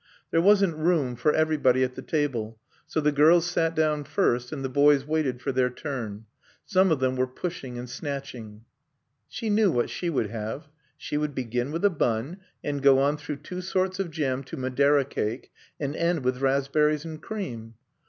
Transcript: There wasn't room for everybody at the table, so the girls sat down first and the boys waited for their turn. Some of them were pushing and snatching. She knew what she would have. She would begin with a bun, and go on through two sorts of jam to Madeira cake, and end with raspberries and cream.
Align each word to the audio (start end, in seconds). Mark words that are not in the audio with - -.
There 0.31 0.41
wasn't 0.41 0.75
room 0.77 1.15
for 1.15 1.31
everybody 1.31 1.83
at 1.83 1.93
the 1.93 2.01
table, 2.01 2.59
so 2.87 2.99
the 2.99 3.11
girls 3.11 3.45
sat 3.45 3.75
down 3.75 4.03
first 4.03 4.51
and 4.51 4.65
the 4.65 4.67
boys 4.67 5.05
waited 5.05 5.43
for 5.43 5.51
their 5.51 5.69
turn. 5.69 6.25
Some 6.65 6.89
of 6.89 6.99
them 6.99 7.15
were 7.15 7.27
pushing 7.27 7.77
and 7.77 7.87
snatching. 7.87 8.65
She 9.27 9.51
knew 9.51 9.69
what 9.69 9.91
she 9.91 10.09
would 10.09 10.31
have. 10.31 10.67
She 10.97 11.17
would 11.17 11.35
begin 11.35 11.71
with 11.71 11.85
a 11.85 11.91
bun, 11.91 12.37
and 12.63 12.81
go 12.81 12.97
on 12.97 13.15
through 13.17 13.43
two 13.43 13.61
sorts 13.61 13.99
of 13.99 14.09
jam 14.09 14.43
to 14.45 14.57
Madeira 14.57 15.05
cake, 15.05 15.51
and 15.79 15.95
end 15.95 16.23
with 16.23 16.41
raspberries 16.41 17.05
and 17.05 17.21
cream. 17.21 17.75